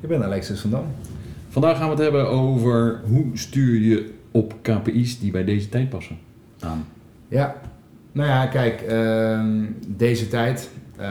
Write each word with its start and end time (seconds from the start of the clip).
Ik 0.00 0.08
ben 0.08 0.24
Alexis 0.24 0.60
van 0.60 0.70
Dam. 0.70 0.84
Vandaag 1.48 1.76
gaan 1.76 1.84
we 1.84 1.94
het 1.94 2.02
hebben 2.02 2.28
over 2.28 3.00
hoe 3.06 3.26
stuur 3.34 3.80
je 3.80 4.12
op 4.30 4.54
KPI's 4.62 5.18
die 5.18 5.30
bij 5.30 5.44
deze 5.44 5.68
tijd 5.68 5.88
passen 5.88 6.18
aan. 6.60 6.84
Ja, 7.28 7.54
nou 8.12 8.28
ja, 8.28 8.46
kijk, 8.46 8.80
ehm, 8.80 9.64
deze 9.86 10.28
tijd, 10.28 10.70
uh, 11.00 11.06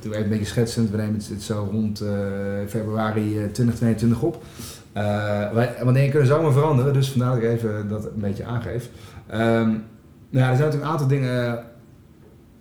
toen 0.00 0.12
even 0.12 0.24
een 0.24 0.28
beetje 0.28 0.44
schetsend, 0.44 0.90
we 0.90 0.96
nemen 0.96 1.14
het 1.14 1.42
zo 1.42 1.68
rond 1.70 2.02
uh, 2.02 2.08
februari 2.66 3.30
2022 3.30 4.22
op. 4.22 4.42
Uh, 4.96 5.52
wij, 5.52 5.74
want 5.82 5.94
dingen 5.94 6.10
kunnen 6.10 6.28
zomaar 6.28 6.52
veranderen, 6.52 6.92
dus 6.92 7.10
vandaar 7.10 7.34
dat 7.34 7.42
ik 7.42 7.50
even 7.50 7.88
dat 7.88 8.04
een 8.04 8.20
beetje 8.20 8.44
aangeef. 8.44 8.90
Um, 9.32 9.38
nou, 10.30 10.50
er 10.50 10.56
zijn 10.56 10.58
natuurlijk 10.58 10.82
een 10.82 10.90
aantal 10.90 11.08
dingen 11.08 11.64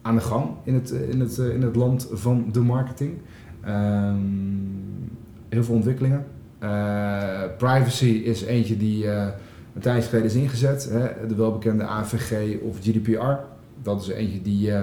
aan 0.01 0.15
de 0.15 0.21
gang 0.21 0.49
in 0.63 0.73
het, 0.73 0.91
in 0.91 1.19
het, 1.19 1.37
in 1.37 1.61
het 1.61 1.75
land 1.75 2.07
van 2.11 2.45
de 2.51 2.59
marketing. 2.59 3.17
Um, 3.67 5.02
heel 5.53 5.63
veel 5.63 5.75
ontwikkelingen. 5.75 6.25
Uh, 6.63 7.41
privacy 7.57 8.05
is 8.05 8.43
eentje 8.43 8.77
die 8.77 9.03
uh, 9.03 9.27
een 9.75 9.81
tijdje 9.81 10.09
geleden 10.09 10.27
is 10.29 10.35
ingezet. 10.35 10.89
Hè? 10.91 11.27
De 11.27 11.35
welbekende 11.35 11.83
AVG 11.83 12.59
of 12.61 12.77
GDPR. 12.81 13.35
Dat 13.81 14.01
is 14.01 14.07
eentje 14.07 14.41
die 14.41 14.69
uh, 14.69 14.81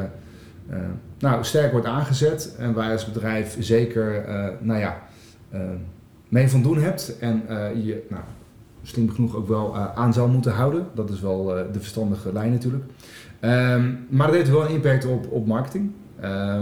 nou, 1.19 1.45
sterk 1.45 1.73
wordt 1.73 1.87
aangezet. 1.87 2.55
En 2.59 2.73
waar 2.73 2.87
je 2.87 2.93
als 2.93 3.13
bedrijf 3.13 3.57
zeker 3.59 4.25
nou 4.61 4.81
ja, 4.81 5.03
mee 6.29 6.49
van 6.49 6.63
doen 6.63 6.79
hebt. 6.79 7.19
En 7.19 7.43
je 7.85 8.07
nou, 8.09 8.23
slim 8.83 9.11
genoeg 9.11 9.37
ook 9.37 9.49
wel 9.49 9.77
aan 9.77 10.13
zou 10.13 10.31
moeten 10.31 10.53
houden. 10.53 10.87
Dat 10.95 11.11
is 11.11 11.21
wel 11.21 11.45
de 11.45 11.79
verstandige 11.79 12.33
lijn 12.33 12.51
natuurlijk. 12.51 12.85
Um, 13.41 14.07
maar 14.09 14.27
dat 14.27 14.37
heeft 14.37 14.51
wel 14.51 14.65
een 14.65 14.75
impact 14.75 15.05
op, 15.05 15.31
op 15.31 15.47
marketing. 15.47 15.91
Uh, 16.23 16.61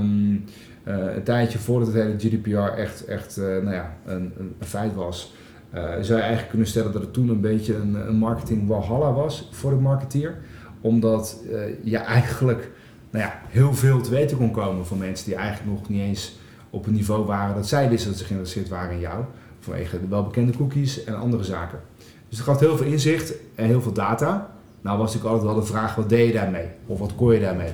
een 0.92 1.22
tijdje 1.22 1.58
voordat 1.58 1.88
het 1.88 1.96
hele 1.96 2.18
GDPR 2.18 2.78
echt, 2.78 3.04
echt 3.04 3.36
uh, 3.36 3.44
nou 3.44 3.72
ja, 3.72 3.96
een, 4.06 4.32
een, 4.38 4.54
feit 4.60 4.94
was, 4.94 5.34
uh, 5.74 5.80
zou 5.82 6.04
je 6.04 6.14
eigenlijk 6.14 6.48
kunnen 6.48 6.66
stellen 6.66 6.92
dat 6.92 7.02
het 7.02 7.12
toen 7.12 7.28
een 7.28 7.40
beetje 7.40 7.74
een, 7.74 7.94
een 8.08 8.16
marketing 8.16 8.68
walhalla 8.68 9.12
was 9.12 9.48
voor 9.52 9.70
de 9.70 9.76
marketeer. 9.76 10.36
Omdat 10.80 11.36
je 11.82 11.96
eigenlijk 11.96 12.70
nou 13.10 13.24
ja, 13.24 13.40
heel 13.48 13.74
veel 13.74 14.00
te 14.00 14.10
weten 14.10 14.36
kon 14.36 14.50
komen 14.50 14.86
van 14.86 14.98
mensen 14.98 15.26
die 15.26 15.34
eigenlijk 15.34 15.78
nog 15.78 15.88
niet 15.88 16.00
eens 16.00 16.38
op 16.70 16.86
een 16.86 16.92
niveau 16.92 17.24
waren 17.24 17.54
dat 17.54 17.68
zij 17.68 17.88
wisten 17.88 18.10
dat 18.10 18.18
ze 18.18 18.24
geïnteresseerd 18.24 18.68
waren 18.68 18.92
in 18.92 19.00
jou. 19.00 19.24
Vanwege 19.60 20.00
de 20.00 20.08
welbekende 20.08 20.52
cookies 20.56 21.04
en 21.04 21.18
andere 21.18 21.44
zaken. 21.44 21.80
Dus 22.28 22.38
het 22.38 22.46
gaf 22.46 22.60
heel 22.60 22.76
veel 22.76 22.86
inzicht 22.86 23.32
en 23.54 23.66
heel 23.66 23.82
veel 23.82 23.92
data. 23.92 24.50
Nou 24.80 24.98
was 24.98 25.14
natuurlijk 25.14 25.34
altijd 25.34 25.54
wel 25.54 25.64
de 25.64 25.72
vraag, 25.72 25.94
wat 25.94 26.08
deed 26.08 26.26
je 26.26 26.32
daarmee? 26.32 26.66
Of 26.86 26.98
wat 26.98 27.14
kon 27.14 27.34
je 27.34 27.40
daarmee? 27.40 27.72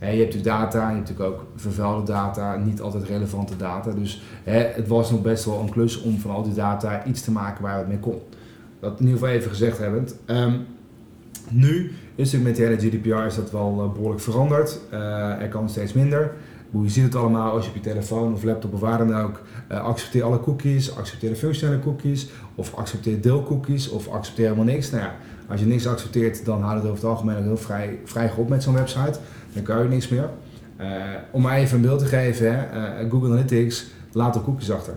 Je 0.00 0.06
hebt 0.06 0.34
natuurlijk 0.34 0.44
data, 0.44 0.88
je 0.88 0.94
hebt 0.94 1.08
natuurlijk 1.08 1.34
ook 1.34 1.46
vervuilde 1.56 2.12
data, 2.12 2.56
niet 2.56 2.80
altijd 2.80 3.04
relevante 3.04 3.56
data. 3.56 3.90
Dus 3.90 4.22
het 4.44 4.88
was 4.88 5.10
nog 5.10 5.22
best 5.22 5.44
wel 5.44 5.60
een 5.60 5.70
klus 5.70 6.00
om 6.00 6.18
van 6.18 6.30
al 6.30 6.42
die 6.42 6.54
data 6.54 7.04
iets 7.04 7.22
te 7.22 7.32
maken 7.32 7.62
waar 7.62 7.78
het 7.78 7.88
mee 7.88 7.98
kon. 7.98 8.20
Dat 8.80 9.00
in 9.00 9.06
ieder 9.06 9.18
geval 9.18 9.34
even 9.34 9.50
gezegd 9.50 9.78
hebbend. 9.78 10.16
Um, 10.26 10.66
nu 11.48 11.92
is 12.14 12.32
natuurlijk 12.32 12.44
met 12.44 12.56
de 12.56 12.62
hele 12.62 12.98
GDPR 12.98 13.26
is 13.26 13.34
dat 13.34 13.50
wel 13.50 13.84
uh, 13.84 13.92
behoorlijk 13.92 14.20
veranderd. 14.20 14.80
Uh, 14.92 15.42
er 15.42 15.48
kan 15.48 15.68
steeds 15.68 15.92
minder. 15.92 16.32
Hoe 16.70 16.84
je 16.84 16.90
ziet 16.90 17.04
het 17.04 17.14
allemaal 17.14 17.52
als 17.52 17.64
je 17.64 17.70
op 17.70 17.76
je 17.76 17.82
telefoon 17.82 18.32
of 18.32 18.42
laptop 18.42 18.72
of 18.72 18.80
waar 18.80 18.98
dan 18.98 19.16
ook. 19.16 19.42
Uh, 19.72 19.80
accepteer 19.80 20.22
alle 20.22 20.40
cookies, 20.40 20.96
accepteer 20.96 21.30
de 21.30 21.36
functionele 21.36 21.80
cookies, 21.80 22.28
of 22.54 22.74
accepteer 22.74 23.20
deelcookies, 23.20 23.88
of 23.88 24.08
accepteer 24.08 24.44
helemaal 24.44 24.64
niks. 24.64 24.90
Nou 24.90 25.02
ja, 25.02 25.14
als 25.48 25.60
je 25.60 25.66
niks 25.66 25.86
accepteert, 25.86 26.44
dan 26.44 26.62
houdt 26.62 26.82
het 26.82 26.90
over 26.90 27.02
het 27.02 27.12
algemeen 27.12 27.36
ook 27.36 27.44
heel 27.44 27.56
vrij, 27.56 27.98
vrij 28.04 28.32
op 28.36 28.48
met 28.48 28.62
zo'n 28.62 28.74
website 28.74 29.18
dan 29.52 29.62
kan 29.62 29.82
je 29.82 29.88
niks 29.88 30.08
meer. 30.08 30.30
Uh, 30.80 30.86
om 31.30 31.42
maar 31.42 31.56
even 31.56 31.76
een 31.76 31.82
beeld 31.82 31.98
te 31.98 32.04
geven, 32.04 32.54
hè, 32.54 32.58
uh, 33.02 33.10
Google 33.10 33.28
Analytics 33.28 33.86
laat 34.12 34.34
er 34.34 34.42
cookies 34.42 34.70
achter. 34.70 34.94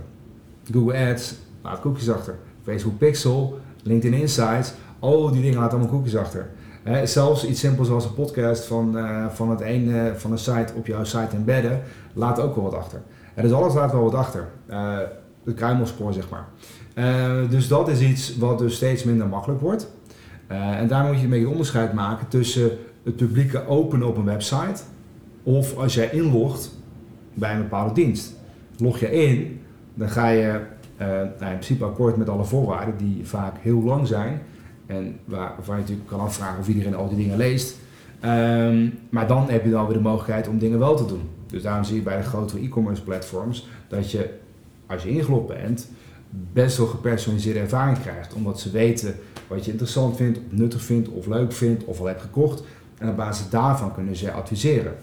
Google 0.71 1.09
Ads 1.09 1.35
laat 1.61 1.79
cookies 1.79 2.09
achter. 2.09 2.35
Facebook 2.63 2.97
Pixel, 2.97 3.59
LinkedIn 3.83 4.19
Insights, 4.19 4.73
al 4.99 5.31
die 5.31 5.41
dingen 5.41 5.59
laten 5.59 5.77
allemaal 5.77 5.95
cookies 5.95 6.15
achter. 6.15 6.49
Uh, 6.83 7.01
zelfs 7.03 7.45
iets 7.45 7.59
simpels 7.59 7.89
als 7.89 8.05
een 8.05 8.13
podcast 8.13 8.65
van, 8.65 8.97
van, 9.31 9.49
het 9.49 9.61
een, 9.61 10.11
van 10.15 10.31
een 10.31 10.37
site 10.37 10.73
op 10.75 10.87
jouw 10.87 11.03
site 11.03 11.35
embedden, 11.35 11.81
laat 12.13 12.39
ook 12.39 12.55
wel 12.55 12.63
wat 12.63 12.75
achter. 12.75 13.01
dus 13.35 13.51
alles 13.51 13.73
laat 13.73 13.91
wel 13.91 14.03
wat 14.03 14.13
achter. 14.13 14.47
het 15.43 15.55
kruimelspoor, 15.55 16.13
zeg 16.13 16.25
maar. 16.29 16.47
dus 17.49 17.67
dat 17.67 17.87
is 17.87 17.99
iets 17.99 18.37
wat 18.37 18.59
dus 18.59 18.75
steeds 18.75 19.03
minder 19.03 19.27
makkelijk 19.27 19.61
wordt. 19.61 19.91
en 20.47 20.87
daar 20.87 21.05
moet 21.05 21.17
je 21.17 21.23
een 21.23 21.29
beetje 21.29 21.49
onderscheid 21.49 21.93
maken 21.93 22.27
tussen 22.27 22.71
het 23.03 23.15
publieke 23.15 23.67
openen 23.67 24.07
op 24.07 24.17
een 24.17 24.25
website. 24.25 24.83
Of 25.43 25.77
als 25.77 25.93
jij 25.93 26.09
inlogt 26.11 26.77
bij 27.33 27.53
een 27.53 27.61
bepaalde 27.61 27.93
dienst. 27.93 28.35
Log 28.77 28.99
je 28.99 29.11
in, 29.11 29.59
dan 29.93 30.09
ga 30.09 30.29
je 30.29 30.59
uh, 31.01 31.07
nou 31.07 31.27
in 31.27 31.37
principe 31.37 31.85
akkoord 31.85 32.17
met 32.17 32.29
alle 32.29 32.43
voorwaarden 32.43 32.97
die 32.97 33.19
vaak 33.23 33.55
heel 33.59 33.81
lang 33.81 34.07
zijn. 34.07 34.41
En 34.85 35.19
waar, 35.25 35.53
waar 35.65 35.75
je 35.75 35.81
natuurlijk 35.81 36.07
kan 36.07 36.19
afvragen 36.19 36.59
of 36.59 36.67
iedereen 36.67 36.95
al 36.95 37.07
die 37.07 37.17
dingen 37.17 37.37
leest. 37.37 37.77
Um, 38.25 38.99
maar 39.09 39.27
dan 39.27 39.49
heb 39.49 39.63
je 39.63 39.71
dan 39.71 39.85
weer 39.85 39.97
de 39.97 40.03
mogelijkheid 40.03 40.47
om 40.47 40.57
dingen 40.57 40.79
wel 40.79 40.95
te 40.95 41.05
doen. 41.05 41.21
Dus 41.47 41.61
daarom 41.61 41.83
zie 41.83 41.95
je 41.95 42.01
bij 42.01 42.17
de 42.17 42.23
grotere 42.23 42.61
e-commerce 42.63 43.03
platforms 43.03 43.67
dat 43.87 44.11
je 44.11 44.29
als 44.85 45.03
je 45.03 45.09
ingelogd 45.09 45.47
bent 45.47 45.89
best 46.53 46.77
wel 46.77 46.87
gepersonaliseerde 46.87 47.59
ervaring 47.59 47.99
krijgt. 47.99 48.33
Omdat 48.33 48.59
ze 48.59 48.71
weten 48.71 49.15
wat 49.47 49.65
je 49.65 49.71
interessant 49.71 50.15
vindt, 50.15 50.39
nuttig 50.49 50.81
vindt, 50.81 51.09
of 51.09 51.27
leuk 51.27 51.51
vindt, 51.51 51.83
of 51.83 51.99
al 51.99 52.05
hebt 52.05 52.21
gekocht. 52.21 52.63
En 53.03 53.09
op 53.09 53.15
basis 53.15 53.49
daarvan 53.49 53.93
kunnen 53.93 54.15
ze 54.15 54.31
adviseren. 54.31 54.95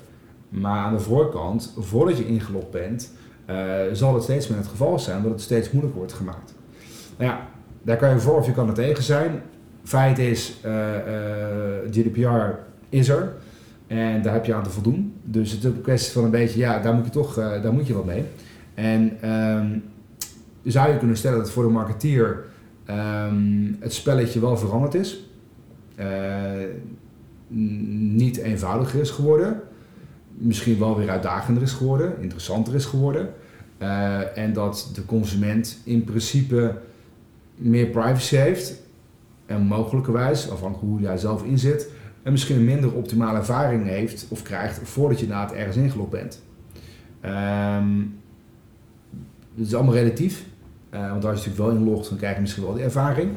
Maar 0.49 0.79
aan 0.79 0.93
de 0.93 1.01
voorkant, 1.01 1.75
voordat 1.79 2.19
je 2.19 2.27
ingelogd 2.27 2.71
bent, 2.71 3.13
uh, 3.51 3.57
zal 3.93 4.15
het 4.15 4.23
steeds 4.23 4.49
meer 4.49 4.59
het 4.59 4.67
geval 4.67 4.99
zijn 4.99 5.23
dat 5.23 5.31
het 5.31 5.41
steeds 5.41 5.71
moeilijker 5.71 5.99
wordt 5.99 6.17
gemaakt. 6.17 6.55
Nou 7.17 7.31
ja, 7.31 7.49
daar 7.83 7.97
kan 7.97 8.11
je 8.11 8.19
voor 8.19 8.37
of 8.37 8.47
je 8.47 8.53
kan 8.53 8.69
er 8.69 8.75
tegen 8.75 9.03
zijn. 9.03 9.43
Feit 9.85 10.19
is, 10.19 10.61
uh, 10.65 10.73
uh, 10.73 11.91
GDPR 11.91 12.59
is 12.89 13.09
er. 13.09 13.33
En 13.87 14.23
daar 14.23 14.33
heb 14.33 14.45
je 14.45 14.55
aan 14.55 14.63
te 14.63 14.71
voldoen. 14.71 15.15
Dus 15.25 15.51
het 15.51 15.65
is 15.65 15.71
een 15.71 15.81
kwestie 15.81 16.13
van 16.13 16.25
een 16.25 16.31
beetje, 16.31 16.59
ja, 16.59 16.79
daar 16.79 16.95
moet 16.95 17.05
je 17.05 17.11
toch 17.11 17.35
daar 17.35 17.73
moet 17.73 17.87
je 17.87 17.95
wat 17.95 18.05
mee. 18.05 18.25
En 18.75 19.31
um, 19.31 19.83
zou 20.63 20.93
je 20.93 20.99
kunnen 20.99 21.17
stellen 21.17 21.39
dat 21.39 21.51
voor 21.51 21.63
de 21.63 21.71
marketeer 21.71 22.45
um, 22.91 23.77
het 23.81 23.93
spelletje 23.93 24.41
wel 24.41 24.57
veranderd 24.57 24.95
is 24.95 25.29
niet 27.51 28.37
eenvoudiger 28.37 29.01
is 29.01 29.11
geworden. 29.11 29.61
Misschien 30.29 30.79
wel 30.79 30.97
weer 30.97 31.11
uitdagender 31.11 31.63
is 31.63 31.73
geworden, 31.73 32.15
interessanter 32.21 32.75
is 32.75 32.85
geworden. 32.85 33.29
Uh, 33.83 34.39
en 34.39 34.53
dat 34.53 34.91
de 34.95 35.05
consument 35.05 35.81
in 35.85 36.05
principe 36.05 36.79
meer 37.57 37.87
privacy 37.87 38.37
heeft. 38.37 38.75
En 39.47 39.63
mogelijkerwijs, 39.63 40.51
afhankelijk 40.51 40.93
hoe 40.93 41.01
jij 41.01 41.17
zelf 41.17 41.45
inzet, 41.45 41.89
en 42.23 42.33
misschien 42.33 42.57
een 42.57 42.65
minder 42.65 42.93
optimale 42.93 43.39
ervaring 43.39 43.87
heeft 43.87 44.27
of 44.29 44.43
krijgt 44.43 44.81
voordat 44.89 45.21
je 45.21 45.27
na 45.27 45.43
het 45.43 45.53
ergens 45.53 45.77
ingelogd 45.77 46.11
bent. 46.11 46.43
Um, 47.25 48.19
is 49.55 49.75
allemaal 49.75 49.95
relatief. 49.95 50.45
Uh, 50.95 51.11
want 51.11 51.25
als 51.25 51.43
je 51.43 51.49
natuurlijk 51.49 51.75
wel 51.75 51.83
inlogt, 51.83 52.09
dan 52.09 52.19
krijg 52.19 52.35
je 52.35 52.41
misschien 52.41 52.65
wel 52.65 52.75
die 52.75 52.85
ervaring. 52.85 53.31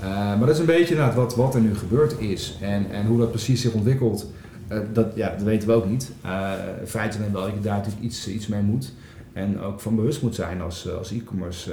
Uh, 0.00 0.06
maar 0.06 0.38
dat 0.38 0.48
is 0.48 0.58
een 0.58 0.66
beetje 0.66 1.12
wat, 1.14 1.36
wat 1.36 1.54
er 1.54 1.60
nu 1.60 1.74
gebeurd 1.74 2.20
is. 2.20 2.58
En, 2.60 2.90
en 2.90 3.06
hoe 3.06 3.18
dat 3.18 3.30
precies 3.30 3.60
zich 3.60 3.72
ontwikkelt, 3.72 4.30
uh, 4.72 4.78
dat, 4.92 5.06
ja, 5.14 5.30
dat 5.30 5.42
weten 5.42 5.68
we 5.68 5.74
ook 5.74 5.88
niet. 5.88 6.10
Uh, 6.24 6.50
feit 6.86 7.16
alleen 7.16 7.32
wel 7.32 7.42
dat 7.42 7.54
je 7.54 7.60
daar 7.60 7.76
natuurlijk 7.76 8.04
iets, 8.04 8.28
iets 8.28 8.46
mee 8.46 8.62
moet. 8.62 8.92
En 9.32 9.60
ook 9.60 9.80
van 9.80 9.96
bewust 9.96 10.22
moet 10.22 10.34
zijn 10.34 10.60
als, 10.60 10.96
als 10.96 11.12
e-commerce 11.12 11.72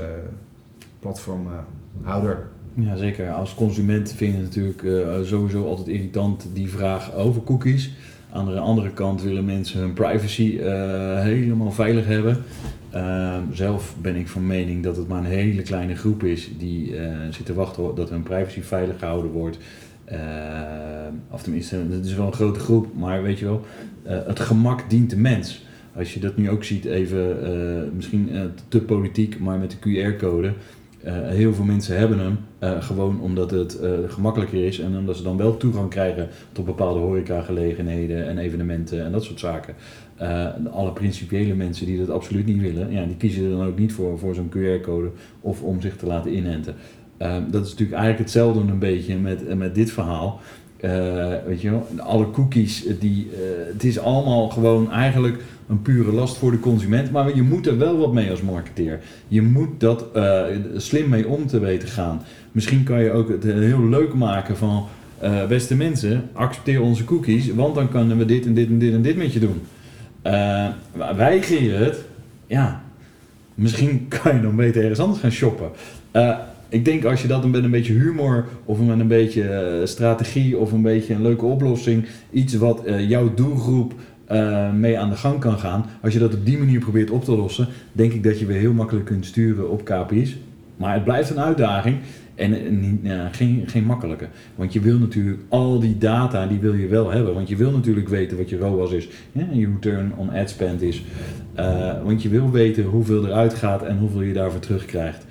platformhouder. 1.00 2.48
Ja, 2.74 2.96
zeker. 2.96 3.32
Als 3.32 3.54
consument 3.54 4.12
vind 4.12 4.34
je 4.34 4.42
het 4.42 4.56
natuurlijk 4.56 5.28
sowieso 5.28 5.66
altijd 5.66 5.88
irritant 5.88 6.48
die 6.54 6.70
vraag 6.70 7.14
over 7.14 7.44
cookies. 7.44 7.92
Aan 8.32 8.46
de 8.46 8.60
andere 8.60 8.92
kant 8.92 9.22
willen 9.22 9.46
mensen 9.46 9.80
hun 9.80 9.94
privacy 9.94 10.58
helemaal 11.22 11.72
veilig 11.72 12.06
hebben. 12.06 12.44
Uh, 12.96 13.38
zelf 13.52 13.96
ben 14.02 14.16
ik 14.16 14.28
van 14.28 14.48
mening 14.48 14.84
dat 14.84 14.98
het 14.98 15.08
maar 15.08 15.20
een 15.20 15.26
hele 15.26 15.62
kleine 15.62 15.96
groep 15.96 16.24
is 16.24 16.50
die 16.58 16.92
uh, 16.92 17.18
zit 17.30 17.46
te 17.46 17.54
wachten 17.54 17.96
dat 17.96 18.10
hun 18.10 18.24
privacy 18.24 18.62
veilig 18.62 19.00
gehouden 19.00 19.32
wordt. 19.32 19.58
Uh, 20.12 20.18
of 21.30 21.44
tenminste, 21.44 21.76
het 21.90 22.06
is 22.06 22.16
wel 22.16 22.26
een 22.26 22.34
grote 22.34 22.60
groep, 22.60 22.88
maar 22.96 23.24
weet 23.24 23.40
je 23.40 23.46
wel, 23.46 23.66
eh, 24.06 24.18
het 24.26 24.40
gemak 24.40 24.90
dient 24.90 25.10
de 25.10 25.18
mens. 25.18 25.64
als 25.96 26.14
je 26.14 26.20
dat 26.20 26.38
nu 26.38 26.50
ook 26.50 26.64
ziet, 26.64 26.86
even 26.86 27.46
eh, 27.46 27.92
misschien 27.96 28.30
eh, 28.32 28.42
te 28.68 28.82
politiek, 28.82 29.40
maar 29.40 29.58
met 29.58 29.72
de 29.72 29.78
QR-code. 29.78 30.54
Eh, 31.06 31.14
heel 31.28 31.54
veel 31.54 31.66
mensen 31.66 31.98
hebben 31.98 32.20
hem 32.20 32.38
eh, 32.60 32.82
gewoon 32.82 33.22
omdat 33.22 33.52
het 33.52 33.80
eh, 33.80 33.92
gemakkelijker 34.08 34.66
is 34.66 34.80
en 34.80 34.98
omdat 34.98 35.18
ze 35.18 35.24
dan 35.24 35.38
wel 35.38 35.58
toegang 35.58 35.90
krijgen 35.90 36.28
tot 36.52 36.66
bepaalde 36.66 37.00
horecagelegenheden 37.00 38.28
en 38.28 38.38
evenementen 38.38 39.06
en 39.06 39.12
dat 39.12 39.24
soort 39.24 39.40
zaken. 39.40 39.76
Alle 40.72 40.92
principiële 40.92 41.54
mensen 41.54 41.86
die 41.86 41.98
dat 41.98 42.10
absoluut 42.10 42.46
niet 42.46 42.62
willen, 42.62 42.92
ja, 42.92 43.06
die 43.06 43.16
kiezen 43.16 43.44
er 43.44 43.50
dan 43.50 43.68
ook 43.68 43.78
niet 43.78 43.94
voor, 43.94 44.20
voor 44.20 44.36
zo'n 44.36 44.50
QR-code 44.50 45.10
of 45.42 45.62
om 45.62 45.82
zich 45.82 45.96
te 45.96 46.06
laten 46.06 46.36
inenten. 46.36 46.76
Dat 47.18 47.66
is 47.66 47.70
natuurlijk 47.70 47.98
eigenlijk 47.98 48.20
hetzelfde 48.20 48.60
een 48.60 48.80
beetje 48.80 49.16
met, 49.18 49.56
met 49.58 49.76
dit 49.76 49.92
verhaal. 49.92 50.40
Eh, 50.86 51.34
weet 51.48 51.62
je 51.62 51.70
wel, 51.70 51.88
alle 51.98 52.32
cookies, 52.32 52.86
die, 53.00 53.28
eh, 53.34 53.40
het 53.74 53.84
is 53.84 54.00
allemaal 54.00 54.50
gewoon 54.50 54.92
eigenlijk 54.92 55.44
een 55.70 55.82
pure 55.82 56.12
last 56.12 56.38
voor 56.38 56.52
de 56.52 56.60
consument. 56.60 57.12
Maar 57.12 57.36
je 57.36 57.42
moet 57.42 57.68
er 57.68 57.78
wel 57.78 57.98
wat 57.98 58.14
mee 58.14 58.30
als 58.32 58.42
marketeer. 58.42 59.00
Je 59.28 59.42
moet 59.42 59.80
dat 59.80 60.06
eh, 60.14 60.44
slim 60.76 61.10
mee 61.10 61.28
om 61.28 61.48
te 61.48 61.60
weten 61.60 61.88
gaan. 61.88 62.22
Misschien 62.52 62.84
kan 62.84 63.04
je 63.04 63.12
ook 63.12 63.30
het 63.30 63.44
heel 63.44 63.90
leuk 63.90 64.14
maken 64.14 64.58
van... 64.58 64.86
eh, 65.20 65.48
beste 65.48 65.76
mensen, 65.76 66.30
accepteer 66.34 66.82
onze 66.82 67.04
cookies, 67.04 67.54
want 67.54 67.76
dan 67.76 67.90
kunnen 67.90 68.18
we 68.18 68.26
dit 68.26 68.46
en 68.46 68.54
dit 68.54 68.68
en 68.68 68.80
dit 68.80 68.94
en 68.94 69.02
dit 69.02 69.18
met 69.18 69.34
je 69.34 69.40
doen. 69.40 69.62
Eh 70.22 70.68
weiger 71.16 71.80
het, 71.80 71.98
ja, 72.48 72.84
misschien 73.56 74.08
kan 74.22 74.36
je 74.36 74.42
dan 74.42 74.56
beter 74.56 74.82
ergens 74.82 75.00
anders 75.00 75.20
gaan 75.20 75.32
shoppen. 75.32 75.70
Eh, 76.12 76.38
ik 76.76 76.86
denk 76.86 77.06
als 77.06 77.22
je 77.22 77.28
dat 77.28 77.48
met 77.48 77.64
een 77.64 77.72
beetje 77.72 77.94
humor 77.94 78.46
of 78.66 78.80
met 78.80 79.00
een 79.00 79.08
beetje 79.08 79.44
eh, 79.44 79.86
strategie 79.86 80.58
of 80.58 80.72
een 80.72 80.82
beetje 80.82 81.14
een 81.14 81.22
leuke 81.22 81.46
oplossing, 81.46 82.06
iets 82.32 82.56
wat 82.56 82.84
eh, 82.84 83.10
jouw 83.10 83.34
doelgroep 83.34 83.94
eh, 84.26 84.72
mee 84.72 85.00
aan 85.00 85.10
de 85.10 85.16
gang 85.16 85.40
kan 85.40 85.60
gaan, 85.60 85.86
als 86.02 86.14
je 86.14 86.20
dat 86.20 86.34
op 86.34 86.46
die 86.46 86.58
manier 86.58 86.80
probeert 86.80 87.10
op 87.10 87.24
te 87.24 87.36
lossen, 87.36 87.68
denk 87.92 88.14
ik 88.14 88.24
dat 88.24 88.40
je 88.40 88.46
weer 88.46 88.60
heel 88.60 88.74
makkelijk 88.74 89.06
kunt 89.06 89.26
sturen 89.26 89.70
op 89.70 89.86
KPI's. 89.86 90.38
Maar 90.78 90.94
het 90.94 91.04
blijft 91.04 91.30
een 91.30 91.40
uitdaging 91.40 91.98
en 92.36 93.00
geen, 93.32 93.64
geen 93.66 93.84
makkelijke. 93.84 94.28
Want 94.56 94.74
je 94.74 94.80
wil 94.80 94.98
natuurlijk 94.98 95.40
al 95.50 95.80
die 95.80 95.98
data, 95.98 96.48
die 96.48 96.60
wil 96.60 96.74
je 96.74 96.88
wel 96.88 97.12
hebben. 97.12 97.34
Want 97.34 97.50
je 97.50 97.56
wil 97.56 97.72
natuurlijk 97.72 98.10
weten 98.10 98.38
wat 98.38 98.50
je 98.50 98.58
ROAS 98.58 98.92
is, 98.92 99.08
ja, 99.32 99.48
je 99.52 99.68
return 99.68 100.14
on 100.16 100.30
ad 100.30 100.50
spend 100.50 100.82
is. 100.82 101.04
Want 102.04 102.22
je 102.22 102.30
wil 102.30 102.52
weten 102.52 102.84
hoeveel 102.84 103.26
eruit 103.26 103.54
gaat 103.54 103.84
en 103.84 103.98
hoeveel 103.98 104.22
je 104.22 104.34
daarvoor 104.34 104.60
terugkrijgt. 104.60 105.26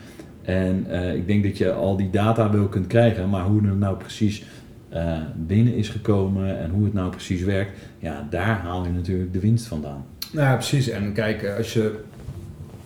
En 0.45 0.87
eh, 0.89 1.15
ik 1.15 1.27
denk 1.27 1.45
dat 1.45 1.59
je 1.59 1.73
al 1.73 1.97
die 1.97 2.11
data 2.11 2.51
wel 2.51 2.67
kunt 2.67 2.87
krijgen, 2.87 3.31
maar 3.31 3.45
hoe 3.45 3.67
het 3.67 3.79
nou 3.79 3.97
precies 3.97 4.45
eh, 4.95 5.19
binnen 5.37 5.75
is 5.75 5.89
gekomen 5.89 6.59
en 6.59 6.71
hoe 6.71 6.85
het 6.85 6.93
nou 6.93 7.11
precies 7.11 7.43
werkt, 7.43 7.79
ja, 7.99 8.27
daar 8.31 8.59
haal 8.59 8.85
je 8.85 8.91
natuurlijk 8.91 9.33
de 9.33 9.41
winst 9.41 9.67
vandaan. 9.67 10.05
Nou 10.33 10.47
ja, 10.47 10.55
precies. 10.55 10.89
En 10.89 11.13
kijk, 11.13 11.43
eh, 11.43 11.57
als 11.57 11.73
je, 11.73 12.01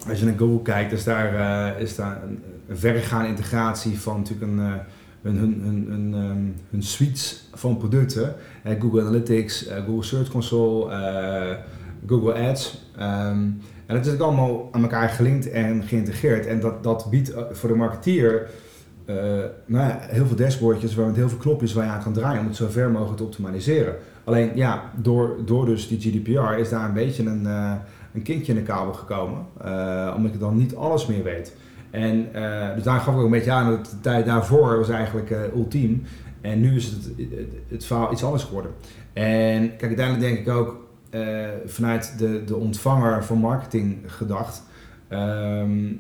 als 0.08 0.18
je 0.18 0.24
naar 0.24 0.38
Google 0.38 0.62
kijkt, 0.62 0.92
is 0.92 1.04
daar, 1.04 1.80
is 1.80 1.96
daar 1.96 2.22
een, 2.22 2.42
een 2.68 2.76
verregaande 2.76 3.28
integratie 3.28 3.98
van 3.98 4.16
natuurlijk 4.16 4.52
een, 4.52 4.58
eh, 4.58 4.72
hun, 5.22 5.36
hun, 5.36 5.86
hun, 5.88 6.14
ehm, 6.14 6.70
hun 6.70 6.82
suites 6.82 7.48
van 7.54 7.76
producten. 7.76 8.34
Google 8.78 9.00
Analytics, 9.00 9.66
Google 9.86 10.02
Search 10.02 10.28
Console, 10.28 10.90
Google 12.08 12.48
Ads. 12.48 12.90
Ehm, 12.96 13.38
en 13.86 13.94
dat 13.96 14.06
is 14.06 14.12
ook 14.12 14.20
allemaal 14.20 14.68
aan 14.72 14.82
elkaar 14.82 15.08
gelinkt 15.08 15.50
en 15.50 15.82
geïntegreerd. 15.82 16.46
En 16.46 16.60
dat, 16.60 16.82
dat 16.82 17.06
biedt 17.10 17.32
eh, 17.32 17.42
voor 17.52 17.68
de 17.68 17.74
marketeer 17.74 18.50
eh, 19.04 19.16
nou 19.66 19.88
ja, 19.88 19.98
heel 20.00 20.26
veel 20.26 20.36
dashboardjes 20.36 20.94
waar 20.94 21.14
heel 21.14 21.28
veel 21.28 21.38
knopjes 21.38 21.72
waar 21.72 21.84
je 21.84 21.90
aan 21.90 22.02
kan 22.02 22.12
draaien 22.12 22.40
om 22.40 22.46
het 22.46 22.56
zo 22.56 22.68
ver 22.68 22.90
mogelijk 22.90 23.16
te 23.16 23.22
optimaliseren. 23.22 23.94
Alleen 24.24 24.50
ja, 24.54 24.90
door, 24.96 25.36
door 25.44 25.66
dus 25.66 25.88
die 25.88 26.00
GDPR 26.00 26.58
is 26.58 26.68
daar 26.68 26.88
een 26.88 26.94
beetje 26.94 27.24
een, 27.24 27.46
eh, 27.46 27.72
een 28.14 28.22
kinkje 28.22 28.52
in 28.52 28.58
de 28.58 28.64
kabel 28.64 28.92
gekomen. 28.92 29.46
omdat 30.16 30.32
je 30.32 30.38
dan 30.38 30.56
niet 30.56 30.76
alles 30.76 31.06
meer 31.06 31.22
weet. 31.22 31.56
En 31.90 32.26
dus 32.74 32.82
daar 32.82 33.00
gaf 33.00 33.14
ik 33.14 33.18
ook 33.18 33.24
een 33.24 33.30
beetje 33.30 33.50
aan 33.50 33.70
dat 33.70 33.84
de 33.84 34.00
tijd 34.00 34.26
daarvoor 34.26 34.76
was 34.78 34.88
eigenlijk 34.88 35.34
ultiem. 35.54 36.02
En 36.40 36.60
nu 36.60 36.76
is 36.76 36.84
het, 36.84 37.04
het, 37.16 37.48
het 37.68 37.84
verhaal 37.84 38.12
iets 38.12 38.24
anders 38.24 38.44
geworden. 38.44 38.70
En 39.12 39.68
kijk, 39.68 39.82
uiteindelijk 39.82 40.20
denk 40.20 40.38
ik 40.38 40.48
ook 40.48 40.87
eh, 41.10 41.48
vanuit 41.66 42.18
de, 42.18 42.44
de 42.44 42.56
ontvanger 42.56 43.24
van 43.24 43.38
marketing 43.38 43.98
gedacht. 44.06 44.62
ehm, 45.08 45.92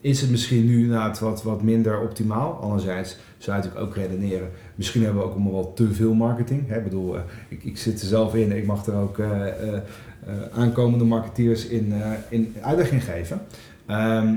is 0.00 0.20
het 0.20 0.30
misschien 0.30 0.66
nu 0.66 0.80
inderdaad 0.80 1.18
wat, 1.18 1.42
wat 1.42 1.62
minder 1.62 2.00
optimaal. 2.00 2.52
Anderzijds 2.52 3.16
zou 3.38 3.56
natuurlijk 3.56 3.84
ook 3.86 3.96
redeneren. 3.96 4.50
Misschien 4.74 5.02
hebben 5.02 5.22
we 5.22 5.28
ook 5.28 5.34
allemaal 5.34 5.52
wel 5.52 5.72
te 5.72 5.92
veel 5.92 6.14
marketing. 6.14 6.68
Hè? 6.68 6.76
Ik 6.76 6.84
bedoel, 6.84 7.16
eh, 7.16 7.22
ik, 7.48 7.64
ik 7.64 7.78
zit 7.78 8.00
er 8.00 8.06
zelf 8.06 8.34
in. 8.34 8.56
Ik 8.56 8.66
mag 8.66 8.86
er 8.86 8.94
ook 8.94 9.18
eh, 9.18 9.46
aankomende 10.54 11.04
marketeers 11.04 11.66
in, 11.66 11.92
in 12.28 12.54
uitdaging 12.60 13.04
geven. 13.04 13.40
Ehm, 13.86 14.34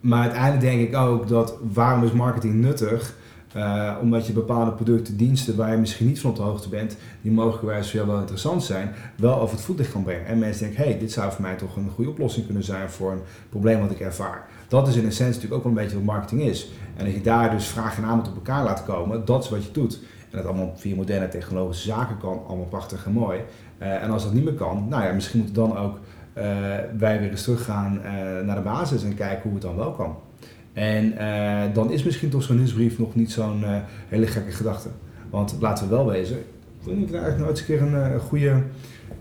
maar 0.00 0.22
uiteindelijk 0.22 0.60
denk 0.60 0.88
ik 0.88 0.96
ook 0.96 1.28
dat 1.28 1.58
waarom 1.72 2.04
is 2.04 2.12
marketing 2.12 2.54
nuttig? 2.54 3.14
Eh, 3.52 3.96
omdat 4.00 4.26
je 4.26 4.32
bepaalde 4.32 4.72
producten, 4.72 5.16
diensten 5.16 5.56
waar 5.56 5.70
je 5.70 5.76
misschien 5.76 6.06
niet 6.06 6.20
van 6.20 6.30
op 6.30 6.36
de 6.36 6.42
hoogte 6.42 6.68
bent, 6.68 6.96
die 7.22 7.32
mogelijkwijs 7.32 7.90
voor 7.90 8.06
wel 8.06 8.18
interessant 8.18 8.64
zijn, 8.64 8.92
wel 9.16 9.40
over 9.40 9.56
het 9.56 9.64
voetlicht 9.64 9.92
kan 9.92 10.02
brengen. 10.02 10.26
En 10.26 10.38
mensen 10.38 10.64
denken, 10.64 10.84
hey, 10.84 10.98
dit 10.98 11.12
zou 11.12 11.32
voor 11.32 11.42
mij 11.42 11.56
toch 11.56 11.76
een 11.76 11.90
goede 11.90 12.10
oplossing 12.10 12.44
kunnen 12.46 12.64
zijn 12.64 12.90
voor 12.90 13.12
een 13.12 13.22
probleem 13.48 13.80
wat 13.80 13.90
ik 13.90 14.00
ervaar. 14.00 14.46
Dat 14.68 14.88
is 14.88 14.96
in 14.96 15.06
essentie 15.06 15.34
natuurlijk 15.34 15.54
ook 15.54 15.62
wel 15.62 15.72
een 15.72 15.78
beetje 15.78 15.96
wat 15.96 16.14
marketing 16.14 16.42
is. 16.42 16.70
En 16.96 17.04
dat 17.04 17.14
je 17.14 17.20
daar 17.20 17.50
dus 17.50 17.66
vraag 17.66 17.96
en 17.96 18.04
aanbod 18.04 18.28
op 18.28 18.34
elkaar 18.34 18.64
laat 18.64 18.84
komen, 18.84 19.24
dat 19.24 19.44
is 19.44 19.50
wat 19.50 19.64
je 19.64 19.70
doet. 19.70 20.00
En 20.30 20.36
dat 20.36 20.46
allemaal 20.46 20.72
via 20.76 20.94
moderne 20.94 21.28
technologische 21.28 21.88
zaken 21.88 22.18
kan, 22.18 22.42
allemaal 22.46 22.66
prachtig 22.66 23.06
en 23.06 23.12
mooi. 23.12 23.40
Eh, 23.78 24.02
en 24.02 24.10
als 24.10 24.22
dat 24.22 24.32
niet 24.32 24.44
meer 24.44 24.54
kan, 24.54 24.88
nou 24.88 25.04
ja, 25.04 25.12
misschien 25.12 25.38
moeten 25.38 25.56
dan 25.56 25.76
ook 25.76 25.98
eh, 26.32 26.44
wij 26.98 27.20
weer 27.20 27.30
eens 27.30 27.42
teruggaan 27.42 28.00
naar 28.44 28.56
de 28.56 28.62
basis 28.62 29.04
en 29.04 29.14
kijken 29.14 29.42
hoe 29.42 29.52
het 29.52 29.62
dan 29.62 29.76
wel 29.76 29.92
kan. 29.92 30.16
En 30.72 31.18
eh, 31.18 31.74
dan 31.74 31.92
is 31.92 32.02
misschien 32.02 32.30
toch 32.30 32.42
zo'n 32.42 32.56
nieuwsbrief 32.56 32.98
nog 32.98 33.14
niet 33.14 33.30
zo'n 33.30 33.64
eh, 33.64 33.76
hele 34.08 34.26
gekke 34.26 34.50
gedachte. 34.50 34.88
Want 35.30 35.56
laten 35.60 35.88
we 35.88 35.94
wel 35.94 36.06
wezen, 36.06 36.36
ik 36.38 36.86
weet 36.86 36.96
niet 36.96 37.12
daar 37.12 37.22
eigenlijk 37.22 37.44
nooit 37.44 37.58
eens 37.58 37.68
een 37.68 37.76
keer 37.76 38.00
een 38.00 38.12
eh, 38.12 38.20
goede 38.20 38.62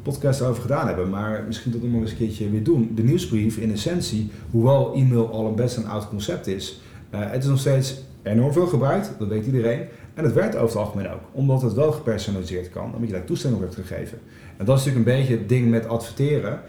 podcast 0.02 0.42
over 0.42 0.62
gedaan 0.62 0.88
hebben, 0.88 1.10
maar 1.10 1.44
misschien 1.48 1.72
dat 1.72 1.82
we 1.82 1.88
nog 1.88 2.02
eens 2.02 2.12
een 2.12 2.18
keertje 2.18 2.50
weer 2.50 2.64
doen. 2.64 2.92
De 2.96 3.04
nieuwsbrief 3.04 3.58
in 3.58 3.72
essentie, 3.72 4.32
hoewel 4.52 4.94
e-mail 4.94 5.32
al 5.32 5.48
een 5.48 5.56
best 5.56 5.78
een 5.78 5.88
oud 5.88 6.10
concept 6.10 6.48
is, 6.48 6.82
het 7.10 7.44
is 7.44 7.50
nog 7.50 7.60
steeds 7.60 8.04
enorm 8.24 8.54
veel 8.54 8.68
gebruikt, 8.68 9.12
dat 9.20 9.28
weet 9.28 9.46
iedereen. 9.46 9.86
En 10.14 10.24
het 10.24 10.34
werkt 10.34 10.56
over 10.56 10.68
het 10.68 10.88
algemeen 10.88 11.10
ook, 11.10 11.22
omdat 11.32 11.62
het 11.62 11.74
wel 11.74 11.92
gepersonaliseerd 11.92 12.70
kan, 12.70 12.94
omdat 12.94 13.10
je 13.10 13.16
daar 13.16 13.24
toestemming 13.24 13.64
op 13.64 13.70
hebt 13.70 13.88
gegeven. 13.88 14.20
En 14.58 14.66
dat 14.66 14.78
is 14.78 14.86
natuurlijk 14.86 15.12
een 15.12 15.18
beetje 15.18 15.38
het 15.38 15.50
ding 15.50 15.70
met 15.70 15.88
adverteren 15.88 16.62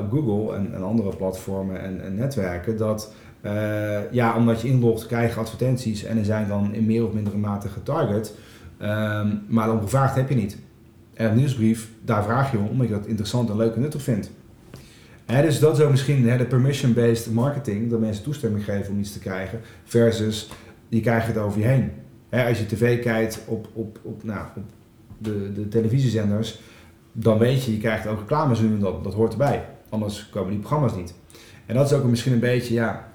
op 0.00 0.10
Google 0.10 0.56
en, 0.56 0.74
en 0.74 0.82
andere 0.82 1.16
platformen 1.16 1.80
en, 1.80 2.04
en 2.04 2.14
netwerken, 2.14 2.76
dat 2.76 3.12
eh, 3.44 4.12
ja, 4.12 4.36
omdat 4.36 4.60
je 4.60 4.68
inlogt, 4.68 5.06
krijg 5.06 5.34
je 5.34 5.40
advertenties 5.40 6.04
en 6.04 6.18
er 6.18 6.24
zijn 6.24 6.48
dan 6.48 6.74
in 6.74 6.86
meer 6.86 7.06
of 7.06 7.12
mindere 7.12 7.36
mate 7.36 7.68
getarget. 7.68 8.34
Ehm, 8.78 9.28
maar 9.48 9.66
dan 9.66 9.80
gevraagd 9.80 10.14
heb 10.14 10.28
je 10.28 10.34
niet. 10.34 10.58
En 11.14 11.30
een 11.30 11.36
nieuwsbrief, 11.36 11.88
daar 12.04 12.24
vraag 12.24 12.52
je 12.52 12.58
om, 12.58 12.66
omdat 12.66 12.88
je 12.88 12.92
dat 12.92 13.06
interessant 13.06 13.50
en 13.50 13.56
leuk 13.56 13.74
en 13.74 13.80
nuttig 13.80 14.02
vindt. 14.02 14.30
Dus 15.26 15.58
dat 15.58 15.78
is 15.78 15.88
misschien 15.88 16.28
hè, 16.28 16.36
de 16.36 16.44
permission-based 16.44 17.32
marketing, 17.32 17.90
dat 17.90 18.00
mensen 18.00 18.24
toestemming 18.24 18.64
geven 18.64 18.92
om 18.92 18.98
iets 18.98 19.12
te 19.12 19.18
krijgen, 19.18 19.60
versus 19.84 20.50
die 20.88 21.00
krijgen 21.00 21.34
het 21.34 21.42
over 21.42 21.60
je 21.60 21.66
heen. 21.66 21.90
Als 22.30 22.58
je 22.58 22.66
tv 22.66 23.02
kijkt 23.02 23.40
op, 23.46 23.68
op, 23.72 23.98
op, 24.02 24.24
nou, 24.24 24.46
op 24.56 24.62
de, 25.18 25.52
de 25.52 25.68
televisiezenders, 25.68 26.60
dan 27.12 27.38
weet 27.38 27.64
je, 27.64 27.72
je 27.72 27.78
krijgt 27.78 28.06
ook 28.06 28.18
reclames 28.18 28.60
nu 28.60 28.66
en 28.66 28.80
dat 28.80 29.14
hoort 29.14 29.32
erbij. 29.32 29.64
Anders 29.88 30.28
komen 30.30 30.50
die 30.50 30.58
programma's 30.58 30.96
niet. 30.96 31.14
En 31.66 31.74
dat 31.74 31.90
is 31.90 31.96
ook 31.96 32.04
misschien 32.04 32.32
een 32.32 32.40
beetje, 32.40 32.74
ja, 32.74 33.12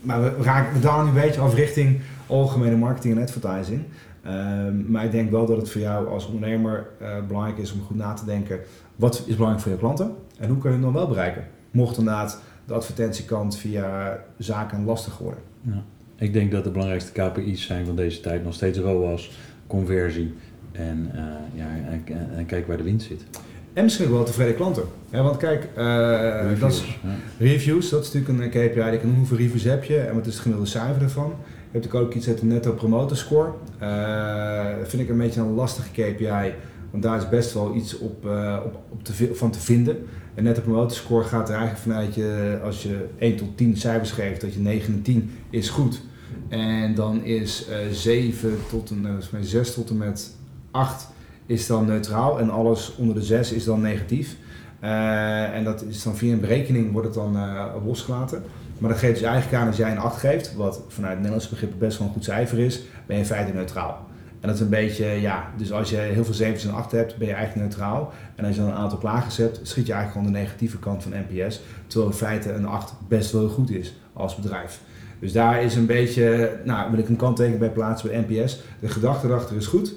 maar 0.00 0.22
we, 0.22 0.42
raken, 0.42 0.72
we 0.72 0.80
dalen 0.80 1.04
nu 1.04 1.10
een 1.10 1.24
beetje 1.24 1.40
af 1.40 1.54
richting 1.54 2.00
algemene 2.26 2.76
marketing 2.76 3.16
en 3.16 3.22
advertising. 3.22 3.82
Ehm, 4.22 4.90
maar 4.90 5.04
ik 5.04 5.10
denk 5.10 5.30
wel 5.30 5.46
dat 5.46 5.56
het 5.56 5.70
voor 5.70 5.80
jou 5.80 6.08
als 6.08 6.26
ondernemer 6.26 6.86
eh, 6.98 7.16
belangrijk 7.28 7.58
is 7.58 7.72
om 7.72 7.80
goed 7.80 7.96
na 7.96 8.12
te 8.12 8.24
denken, 8.24 8.60
wat 8.96 9.24
is 9.26 9.34
belangrijk 9.34 9.62
voor 9.62 9.72
je 9.72 9.78
klanten 9.78 10.14
en 10.38 10.48
hoe 10.48 10.58
kun 10.58 10.70
je 10.70 10.76
hem 10.76 10.84
dan 10.84 10.92
wel 10.92 11.08
bereiken? 11.08 11.44
Mocht 11.70 11.98
inderdaad 11.98 12.42
de 12.64 12.74
advertentiekant 12.74 13.56
via 13.56 14.18
zaken 14.38 14.84
lastig 14.84 15.18
worden. 15.18 15.42
Ja. 15.60 15.82
Ik 16.16 16.32
denk 16.32 16.50
dat 16.52 16.64
de 16.64 16.70
belangrijkste 16.70 17.12
KPI's 17.12 17.66
zijn 17.66 17.86
van 17.86 17.96
deze 17.96 18.20
tijd 18.20 18.44
nog 18.44 18.54
steeds 18.54 18.78
ROAS, 18.78 19.38
conversie 19.66 20.34
en, 20.72 21.10
eh, 21.14 21.22
ja, 21.54 22.44
kijk 22.46 22.66
waar 22.66 22.76
de 22.76 22.82
winst 22.82 23.06
zit. 23.06 23.24
En 23.72 23.84
misschien 23.84 24.10
wel 24.10 24.24
tevreden 24.24 24.54
klanten. 24.54 24.82
Ja, 25.10 25.22
want 25.22 25.36
kijk, 25.36 25.68
eh, 25.74 26.60
dat 26.60 26.72
is, 26.72 26.80
Reviews, 26.80 26.98
ja. 27.02 27.08
Reviews, 27.38 27.88
dat 27.88 28.04
is 28.04 28.12
natuurlijk 28.12 28.54
een 28.54 28.70
KPI. 28.70 28.90
Die 28.90 29.00
kan 29.00 29.14
hoeveel 29.14 29.36
reviews 29.36 29.64
heb 29.64 29.84
je 29.84 29.98
en 29.98 30.14
wat 30.14 30.26
is 30.26 30.32
het 30.32 30.42
gemiddelde 30.42 30.70
cijfer 30.70 31.02
ervan. 31.02 31.28
Je 31.28 31.78
hebt 31.78 31.84
natuurlijk 31.84 32.04
ook 32.04 32.14
iets 32.14 32.28
uit 32.28 32.38
de 32.38 32.46
netto 32.46 32.72
promoter 32.72 33.16
score. 33.16 33.52
Eh, 33.78 34.78
dat 34.78 34.88
vind 34.88 35.02
ik 35.02 35.08
een 35.08 35.18
beetje 35.18 35.40
een 35.40 35.54
lastige 35.54 35.88
KPI, 35.90 36.54
want 36.90 37.02
daar 37.02 37.16
is 37.16 37.28
best 37.28 37.52
wel 37.52 37.74
iets 37.74 37.98
op, 37.98 38.26
eh, 38.26 38.58
op, 38.64 38.80
op 38.88 39.04
te, 39.04 39.34
van 39.34 39.50
te 39.50 39.60
vinden. 39.60 39.96
Een 40.34 40.44
netto 40.44 40.60
promoter 40.60 40.96
score 40.96 41.24
gaat 41.24 41.48
er 41.48 41.54
eigenlijk 41.54 41.82
vanuit 41.82 42.14
je, 42.14 42.58
als 42.64 42.82
je 42.82 43.06
1 43.18 43.36
tot 43.36 43.56
10 43.56 43.76
cijfers 43.76 44.10
geeft, 44.10 44.40
dat 44.40 44.54
je 44.54 44.60
9 44.60 44.94
en 44.94 45.02
10 45.02 45.30
is 45.50 45.68
goed. 45.68 46.00
En 46.48 46.94
dan 46.94 47.24
is 47.24 47.66
eh 47.68 47.76
7 47.90 48.58
tot 48.70 48.90
en, 48.90 48.98
eh, 48.98 49.06
volgens 49.06 49.30
mij 49.30 49.42
6 49.42 49.74
tot 49.74 49.90
en 49.90 49.96
met 49.96 50.36
8 50.70 51.06
is 51.46 51.66
dan 51.66 51.86
neutraal 51.86 52.40
en 52.40 52.50
alles 52.50 52.94
onder 52.96 53.14
de 53.14 53.22
6 53.22 53.52
is 53.52 53.64
dan 53.64 53.80
negatief. 53.80 54.36
Uh, 54.84 55.54
en 55.54 55.64
dat 55.64 55.82
is 55.82 56.02
dan 56.02 56.16
via 56.16 56.32
een 56.32 56.40
berekening 56.40 56.92
wordt 56.92 57.06
het 57.06 57.16
dan 57.16 57.36
uh, 57.36 57.66
losgelaten. 57.84 58.42
Maar 58.78 58.90
dat 58.90 58.98
geeft 58.98 59.18
dus 59.18 59.28
eigenlijk 59.28 59.62
aan 59.62 59.66
als 59.66 59.76
jij 59.76 59.90
een 59.90 59.98
8 59.98 60.18
geeft, 60.18 60.54
wat 60.54 60.82
vanuit 60.88 61.16
Nederlandse 61.16 61.48
begrippen 61.48 61.78
best 61.78 61.98
wel 61.98 62.06
een 62.06 62.12
goed 62.12 62.24
cijfer 62.24 62.58
is, 62.58 62.80
ben 63.06 63.16
je 63.16 63.22
in 63.22 63.28
feite 63.28 63.52
neutraal. 63.52 64.06
En 64.40 64.48
dat 64.48 64.56
is 64.56 64.62
een 64.62 64.68
beetje, 64.68 65.06
ja, 65.06 65.50
dus 65.56 65.72
als 65.72 65.90
je 65.90 65.96
heel 65.96 66.24
veel 66.24 66.46
7's 66.46 66.64
en 66.64 66.74
8 66.74 66.92
hebt, 66.92 67.16
ben 67.16 67.26
je 67.26 67.34
eigenlijk 67.34 67.68
neutraal. 67.68 68.12
En 68.34 68.44
als 68.44 68.54
je 68.54 68.60
dan 68.60 68.70
een 68.70 68.76
aantal 68.76 68.98
klagers 68.98 69.36
hebt, 69.36 69.60
schiet 69.62 69.86
je 69.86 69.92
eigenlijk 69.92 70.12
gewoon 70.12 70.32
de 70.32 70.46
negatieve 70.46 70.78
kant 70.78 71.02
van 71.02 71.12
NPS. 71.12 71.60
Terwijl 71.86 72.10
in 72.10 72.16
feite 72.16 72.52
een 72.52 72.66
8 72.66 72.94
best 73.08 73.32
wel 73.32 73.48
goed 73.48 73.70
is 73.70 73.94
als 74.12 74.36
bedrijf. 74.36 74.80
Dus 75.20 75.32
daar 75.32 75.62
is 75.62 75.74
een 75.74 75.86
beetje, 75.86 76.56
nou 76.64 76.90
wil 76.90 76.98
ik 76.98 77.08
een 77.08 77.16
kanttekening 77.16 77.60
bij 77.60 77.70
plaatsen 77.70 78.08
bij 78.08 78.24
NPS. 78.28 78.60
De 78.80 78.88
gedachte 78.88 79.26
erachter 79.26 79.56
is 79.56 79.66
goed. 79.66 79.94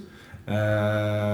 Uh, 0.50 0.54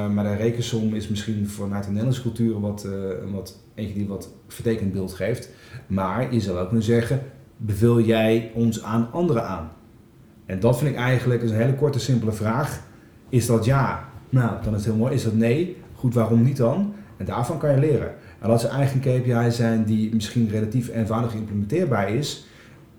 maar 0.09 0.23
de 0.23 0.35
rekensom 0.35 0.93
is 0.93 1.07
misschien 1.07 1.47
vanuit 1.47 1.83
de 1.83 1.89
Nederlandse 1.89 2.21
cultuur 2.21 2.59
wat, 2.59 2.85
uh, 2.85 3.31
wat, 3.31 3.59
eentje 3.75 3.93
die 3.93 4.07
wat 4.07 4.29
vertekend 4.47 4.91
beeld 4.91 5.13
geeft. 5.13 5.49
Maar 5.87 6.33
je 6.33 6.39
zou 6.39 6.57
ook 6.57 6.67
kunnen 6.67 6.85
zeggen, 6.85 7.21
beveel 7.57 8.01
jij 8.01 8.51
ons 8.53 8.83
aan 8.83 9.11
anderen 9.11 9.47
aan? 9.47 9.71
En 10.45 10.59
dat 10.59 10.77
vind 10.77 10.91
ik 10.91 10.97
eigenlijk 10.97 11.41
een 11.41 11.53
hele 11.53 11.75
korte, 11.75 11.99
simpele 11.99 12.31
vraag. 12.31 12.81
Is 13.29 13.45
dat 13.45 13.65
ja? 13.65 14.09
Nou, 14.29 14.63
dan 14.63 14.73
is 14.73 14.79
het 14.79 14.89
heel 14.89 15.01
mooi. 15.01 15.13
Is 15.13 15.23
dat 15.23 15.33
nee? 15.33 15.77
Goed, 15.95 16.13
waarom 16.13 16.43
niet 16.43 16.57
dan? 16.57 16.93
En 17.17 17.25
daarvan 17.25 17.57
kan 17.57 17.71
je 17.71 17.79
leren. 17.79 18.13
En 18.39 18.49
als 18.49 18.63
er 18.63 18.69
eigen 18.69 18.99
KPI's 18.99 19.55
zijn 19.55 19.83
die 19.83 20.13
misschien 20.13 20.49
relatief 20.49 20.89
eenvoudig 20.89 21.33
implementeerbaar 21.33 22.09
is, 22.09 22.45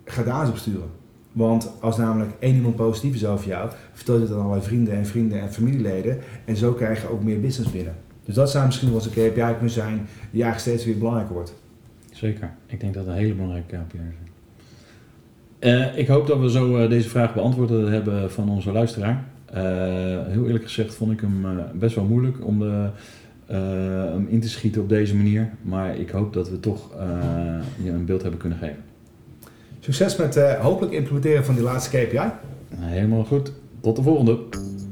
ga 0.04 0.22
daar 0.22 0.40
eens 0.40 0.50
op 0.50 0.56
sturen. 0.56 0.90
Want 1.32 1.70
als 1.80 1.96
namelijk 1.96 2.30
één 2.38 2.54
iemand 2.54 2.76
positief 2.76 3.14
is 3.14 3.26
over 3.26 3.48
jou, 3.48 3.70
vertel 3.92 4.14
je 4.14 4.20
het 4.20 4.32
aan 4.32 4.38
allerlei 4.38 4.62
vrienden 4.62 4.94
en 4.94 5.06
vrienden 5.06 5.40
en 5.40 5.52
familieleden. 5.52 6.18
En 6.44 6.56
zo 6.56 6.72
krijg 6.72 7.02
je 7.02 7.10
ook 7.10 7.22
meer 7.22 7.40
business 7.40 7.72
binnen. 7.72 7.94
Dus 8.24 8.34
dat 8.34 8.50
zou 8.50 8.66
misschien 8.66 8.88
wel 8.88 8.96
eens 8.96 9.06
een 9.06 9.30
KPI 9.30 9.52
kunnen 9.52 9.70
zijn 9.70 10.06
die 10.30 10.42
eigenlijk 10.42 10.58
steeds 10.58 10.84
weer 10.84 10.98
belangrijker 10.98 11.34
wordt. 11.34 11.54
Zeker. 12.12 12.50
Ik 12.66 12.80
denk 12.80 12.94
dat 12.94 13.04
dat 13.04 13.14
een 13.14 13.20
hele 13.20 13.34
belangrijke 13.34 13.76
KPI 13.76 13.98
is. 13.98 14.30
Uh, 15.68 15.98
ik 15.98 16.06
hoop 16.06 16.26
dat 16.26 16.38
we 16.38 16.50
zo 16.50 16.82
uh, 16.82 16.88
deze 16.88 17.08
vraag 17.08 17.34
beantwoord 17.34 17.70
hebben 17.70 18.30
van 18.30 18.48
onze 18.48 18.72
luisteraar. 18.72 19.24
Uh, 19.54 19.60
heel 20.26 20.46
eerlijk 20.46 20.64
gezegd 20.64 20.94
vond 20.94 21.12
ik 21.12 21.20
hem 21.20 21.46
best 21.74 21.94
wel 21.94 22.04
moeilijk 22.04 22.46
om 22.46 22.58
de, 22.58 22.88
hem 23.46 24.26
in 24.28 24.40
te 24.40 24.48
schieten 24.48 24.82
op 24.82 24.88
deze 24.88 25.16
manier. 25.16 25.50
Maar 25.62 25.96
ik 25.96 26.10
hoop 26.10 26.32
dat 26.32 26.50
we 26.50 26.60
toch 26.60 26.90
een 27.84 28.04
beeld 28.04 28.22
hebben 28.22 28.40
kunnen 28.40 28.58
geven. 28.58 28.91
Succes 29.84 30.16
met 30.16 30.36
uh, 30.36 30.60
hopelijk 30.60 30.92
implementeren 30.92 31.44
van 31.44 31.54
die 31.54 31.62
laatste 31.62 31.90
KPI. 31.90 32.30
Helemaal 32.76 33.24
goed. 33.24 33.52
Tot 33.80 33.96
de 33.96 34.02
volgende. 34.02 34.38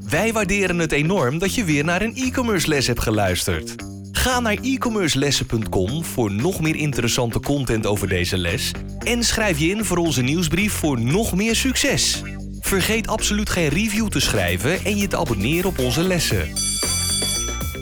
Wij 0.09 0.33
waarderen 0.33 0.79
het 0.79 0.91
enorm 0.91 1.39
dat 1.39 1.55
je 1.55 1.63
weer 1.63 1.83
naar 1.83 2.01
een 2.01 2.15
e-commerce 2.15 2.67
les 2.67 2.87
hebt 2.87 3.01
geluisterd. 3.01 3.75
Ga 4.11 4.39
naar 4.39 4.57
e-commercelessen.com 4.61 6.03
voor 6.03 6.31
nog 6.31 6.61
meer 6.61 6.75
interessante 6.75 7.39
content 7.39 7.85
over 7.85 8.07
deze 8.07 8.37
les 8.37 8.71
en 8.99 9.23
schrijf 9.23 9.59
je 9.59 9.67
in 9.67 9.85
voor 9.85 9.97
onze 9.97 10.21
nieuwsbrief 10.21 10.73
voor 10.73 10.99
nog 10.99 11.35
meer 11.35 11.55
succes. 11.55 12.21
Vergeet 12.59 13.07
absoluut 13.07 13.49
geen 13.49 13.69
review 13.69 14.07
te 14.07 14.19
schrijven 14.19 14.85
en 14.85 14.97
je 14.97 15.07
te 15.07 15.17
abonneren 15.17 15.69
op 15.69 15.79
onze 15.79 16.03
lessen. 16.03 16.49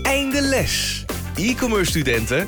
Einde 0.04 0.42
les. 0.42 1.06
E-commerce 1.36 1.90
studenten, 1.90 2.48